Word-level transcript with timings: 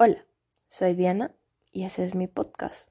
Hola, 0.00 0.24
soy 0.68 0.94
Diana 0.94 1.34
y 1.72 1.82
ese 1.82 2.04
es 2.04 2.14
mi 2.14 2.28
podcast. 2.28 2.88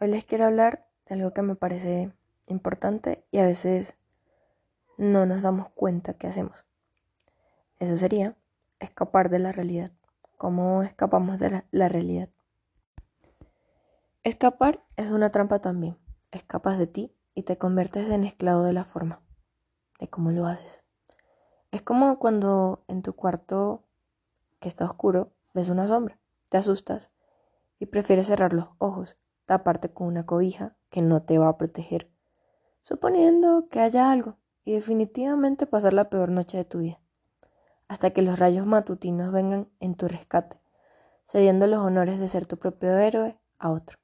Hoy 0.00 0.08
les 0.08 0.24
quiero 0.24 0.46
hablar 0.46 0.88
de 1.04 1.16
algo 1.16 1.34
que 1.34 1.42
me 1.42 1.56
parece 1.56 2.10
importante 2.46 3.26
y 3.30 3.36
a 3.36 3.44
veces 3.44 3.98
no 4.96 5.26
nos 5.26 5.42
damos 5.42 5.68
cuenta 5.68 6.14
que 6.14 6.26
hacemos. 6.26 6.64
Eso 7.80 7.96
sería 7.96 8.34
escapar 8.78 9.28
de 9.28 9.40
la 9.40 9.52
realidad. 9.52 9.90
¿Cómo 10.38 10.82
escapamos 10.84 11.38
de 11.38 11.62
la, 11.70 11.88
realidad? 11.90 12.30
Escapar 14.22 14.82
es 14.96 15.10
una 15.10 15.32
trampa 15.32 15.58
también. 15.58 15.98
Escapas 16.30 16.78
de 16.78 16.86
ti 16.86 17.14
y 17.34 17.42
te 17.42 17.58
conviertes 17.58 18.08
en 18.08 18.24
esclavo 18.24 18.62
de 18.62 18.72
la 18.72 18.84
forma, 18.84 19.20
de 20.00 20.08
cómo 20.08 20.30
lo 20.30 20.46
haces. 20.46 20.86
Es 21.72 21.82
como 21.82 22.18
cuando 22.18 22.86
en 22.88 23.02
tu 23.02 23.12
cuarto 23.12 23.84
que 24.58 24.68
está 24.68 24.86
oscuro 24.86 25.34
ves 25.54 25.68
una 25.68 25.86
sombra, 25.86 26.18
te 26.48 26.58
asustas 26.58 27.12
y 27.78 27.86
prefieres 27.86 28.28
cerrar 28.28 28.52
los 28.52 28.68
ojos, 28.78 29.16
taparte 29.46 29.92
con 29.92 30.06
una 30.06 30.24
cobija 30.24 30.76
que 30.90 31.02
no 31.02 31.22
te 31.22 31.38
va 31.38 31.48
a 31.48 31.58
proteger, 31.58 32.10
suponiendo 32.82 33.68
que 33.68 33.80
haya 33.80 34.10
algo 34.10 34.36
y 34.64 34.72
definitivamente 34.72 35.66
pasar 35.66 35.92
la 35.92 36.08
peor 36.08 36.30
noche 36.30 36.58
de 36.58 36.64
tu 36.64 36.78
vida, 36.78 37.00
hasta 37.88 38.10
que 38.10 38.22
los 38.22 38.38
rayos 38.38 38.66
matutinos 38.66 39.32
vengan 39.32 39.68
en 39.80 39.94
tu 39.94 40.06
rescate, 40.06 40.60
cediendo 41.24 41.66
los 41.66 41.80
honores 41.80 42.18
de 42.18 42.28
ser 42.28 42.46
tu 42.46 42.56
propio 42.58 42.96
héroe 42.96 43.38
a 43.58 43.70
otro, 43.70 43.98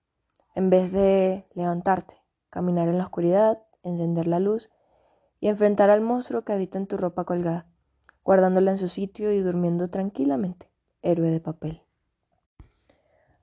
en 0.54 0.70
vez 0.70 0.92
de 0.92 1.46
levantarte, 1.54 2.16
caminar 2.50 2.88
en 2.88 2.98
la 2.98 3.04
oscuridad, 3.04 3.62
encender 3.82 4.26
la 4.26 4.40
luz 4.40 4.70
y 5.40 5.48
enfrentar 5.48 5.90
al 5.90 6.00
monstruo 6.00 6.42
que 6.42 6.52
habita 6.52 6.78
en 6.78 6.86
tu 6.86 6.96
ropa 6.96 7.24
colgada, 7.24 7.66
guardándola 8.24 8.72
en 8.72 8.78
su 8.78 8.88
sitio 8.88 9.32
y 9.32 9.40
durmiendo 9.40 9.88
tranquilamente 9.88 10.68
héroe 11.02 11.30
de 11.30 11.40
papel. 11.40 11.82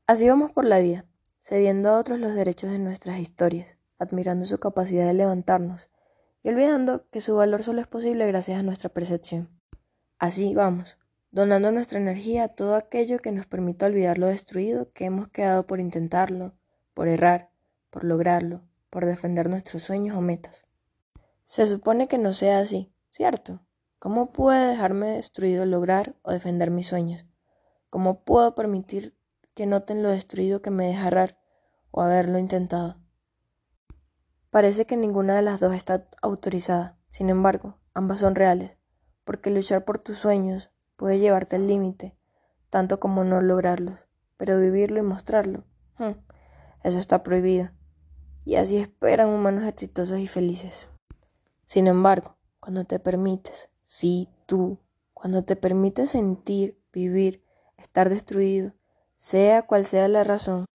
Así 0.08 0.30
vamos 0.30 0.52
por 0.52 0.66
la 0.66 0.80
vida, 0.80 1.06
cediendo 1.40 1.90
a 1.90 2.00
otros 2.00 2.20
los 2.20 2.36
derechos 2.36 2.72
de 2.72 2.80
nuestras 2.80 3.20
historias, 3.20 3.78
admirando 3.98 4.46
su 4.46 4.60
capacidad 4.60 5.08
de 5.08 5.14
levantarnos 5.14 5.90
y 6.44 6.50
olvidando 6.50 7.08
que 7.10 7.22
su 7.22 7.36
valor 7.36 7.64
solo 7.64 7.82
es 7.82 7.88
posible 7.88 8.28
gracias 8.28 8.60
a 8.60 8.64
nuestra 8.64 8.90
percepción. 8.90 9.50
Así 10.20 10.54
vamos, 10.54 10.98
donando 11.32 11.72
nuestra 11.72 12.00
energía 12.00 12.44
a 12.46 12.48
todo 12.50 12.76
aquello 12.76 13.20
que 13.20 13.32
nos 13.32 13.46
permita 13.46 13.88
olvidar 13.88 14.18
lo 14.18 14.28
destruido 14.28 14.92
que 14.92 15.06
hemos 15.06 15.28
quedado 15.28 15.66
por 15.66 15.80
intentarlo, 15.80 16.54
por 16.94 17.08
errar, 17.08 17.50
por 17.90 18.04
lograrlo, 18.04 18.62
por 18.90 19.06
defender 19.06 19.50
nuestros 19.50 19.84
sueños 19.84 20.16
o 20.16 20.22
metas. 20.22 20.66
Se 21.46 21.68
supone 21.68 22.08
que 22.08 22.18
no 22.18 22.34
sea 22.34 22.60
así, 22.60 22.94
¿cierto? 23.12 23.60
¿Cómo 24.00 24.32
puede 24.32 24.68
dejarme 24.68 25.08
destruido 25.08 25.66
lograr 25.66 26.16
o 26.22 26.32
defender 26.32 26.72
mis 26.72 26.88
sueños? 26.88 27.26
¿Cómo 27.90 28.24
puedo 28.24 28.56
permitir 28.56 29.18
que 29.54 29.66
noten 29.66 30.04
lo 30.04 30.10
destruido 30.10 30.62
que 30.62 30.72
me 30.72 30.88
deja 30.88 31.38
o 31.92 32.02
haberlo 32.02 32.38
intentado? 32.38 32.98
Parece 34.50 34.86
que 34.86 34.98
ninguna 34.98 35.36
de 35.36 35.42
las 35.42 35.60
dos 35.60 35.74
está 35.74 36.08
autorizada. 36.22 36.98
Sin 37.10 37.30
embargo, 37.30 37.78
ambas 37.94 38.20
son 38.20 38.36
reales, 38.36 38.78
porque 39.24 39.50
luchar 39.50 39.86
por 39.86 40.00
tus 40.00 40.18
sueños 40.18 40.72
puede 40.98 41.20
llevarte 41.20 41.56
al 41.56 41.68
límite, 41.68 42.18
tanto 42.70 43.00
como 43.00 43.24
no 43.24 43.42
lograrlos, 43.42 44.00
pero 44.38 44.60
vivirlo 44.60 45.00
y 45.00 45.04
mostrarlo, 45.04 45.64
hmm, 45.98 46.12
eso 46.84 47.00
está 47.00 47.24
prohibido. 47.24 47.72
Y 48.44 48.56
así 48.56 48.78
esperan 48.78 49.30
humanos 49.30 49.64
exitosos 49.64 50.20
y 50.20 50.28
felices. 50.28 50.90
Sin 51.66 51.88
embargo, 51.88 52.36
cuando 52.60 52.84
te 52.84 53.00
permites, 53.00 53.70
sí, 53.86 54.30
tú, 54.46 54.78
cuando 55.14 55.44
te 55.44 55.56
permites 55.56 56.12
sentir, 56.12 56.80
vivir 56.92 57.45
estar 57.78 58.10
destruido, 58.10 58.74
sea 59.18 59.64
cual 59.64 59.86
sea 59.86 60.08
la 60.08 60.24
razón. 60.24 60.66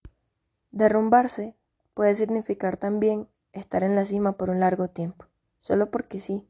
Derrumbarse 0.71 1.55
puede 1.93 2.15
significar 2.15 2.77
también 2.77 3.27
estar 3.53 3.83
en 3.83 3.95
la 3.95 4.05
cima 4.05 4.33
por 4.33 4.49
un 4.49 4.59
largo 4.59 4.87
tiempo, 4.87 5.25
solo 5.61 5.91
porque 5.91 6.19
sí, 6.19 6.47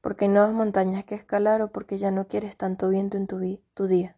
porque 0.00 0.26
hay 0.26 0.30
nuevas 0.30 0.52
montañas 0.52 1.04
que 1.04 1.14
escalar 1.14 1.62
o 1.62 1.72
porque 1.72 1.96
ya 1.98 2.10
no 2.10 2.28
quieres 2.28 2.56
tanto 2.56 2.88
viento 2.88 3.16
en 3.16 3.26
tu, 3.26 3.40
tu 3.74 3.86
día. 3.86 4.16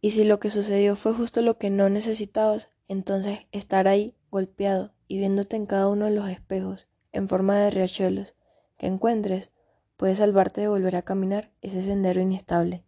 Y 0.00 0.12
si 0.12 0.24
lo 0.24 0.38
que 0.38 0.50
sucedió 0.50 0.94
fue 0.94 1.12
justo 1.12 1.42
lo 1.42 1.58
que 1.58 1.70
no 1.70 1.88
necesitabas, 1.88 2.68
entonces 2.86 3.40
estar 3.50 3.88
ahí 3.88 4.14
golpeado 4.30 4.92
y 5.08 5.18
viéndote 5.18 5.56
en 5.56 5.66
cada 5.66 5.88
uno 5.88 6.04
de 6.04 6.12
los 6.12 6.28
espejos, 6.28 6.86
en 7.12 7.28
forma 7.28 7.58
de 7.58 7.70
riachuelos, 7.70 8.34
que 8.76 8.86
encuentres, 8.86 9.50
puede 9.96 10.14
salvarte 10.14 10.60
de 10.60 10.68
volver 10.68 10.94
a 10.94 11.02
caminar 11.02 11.50
ese 11.60 11.82
sendero 11.82 12.20
inestable. 12.20 12.84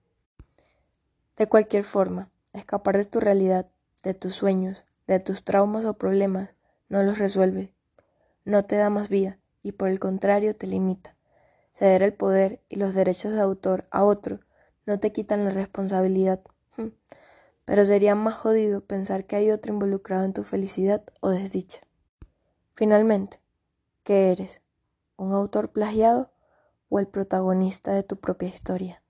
De 1.41 1.47
cualquier 1.47 1.84
forma, 1.84 2.31
escapar 2.53 2.99
de 2.99 3.06
tu 3.06 3.19
realidad, 3.19 3.67
de 4.03 4.12
tus 4.12 4.34
sueños, 4.34 4.84
de 5.06 5.21
tus 5.21 5.43
traumas 5.43 5.87
o 5.87 5.95
problemas, 5.95 6.55
no 6.91 7.03
los 7.03 7.17
resuelve, 7.17 7.73
no 8.45 8.67
te 8.67 8.77
da 8.77 8.91
más 8.91 9.09
vida 9.09 9.39
y 9.62 9.73
por 9.73 9.89
el 9.89 9.99
contrario 9.99 10.55
te 10.55 10.67
limita. 10.67 11.17
Ceder 11.73 12.03
el 12.03 12.12
poder 12.12 12.61
y 12.69 12.77
los 12.77 12.93
derechos 12.93 13.33
de 13.33 13.41
autor 13.41 13.87
a 13.91 14.05
otro 14.05 14.41
no 14.84 15.01
te 15.01 15.12
quitan 15.12 15.47
la 15.47 15.49
responsabilidad, 15.49 16.43
hmm. 16.77 16.89
pero 17.65 17.87
sería 17.87 18.15
más 18.15 18.34
jodido 18.34 18.84
pensar 18.84 19.25
que 19.25 19.37
hay 19.37 19.51
otro 19.51 19.72
involucrado 19.72 20.27
en 20.27 20.34
tu 20.34 20.45
felicidad 20.45 21.03
o 21.22 21.31
desdicha. 21.31 21.81
Finalmente, 22.75 23.41
¿qué 24.05 24.31
eres? 24.31 24.61
¿Un 25.17 25.33
autor 25.33 25.72
plagiado 25.72 26.33
o 26.91 26.99
el 26.99 27.09
protagonista 27.09 27.95
de 27.95 28.03
tu 28.03 28.17
propia 28.21 28.51
historia? 28.51 29.03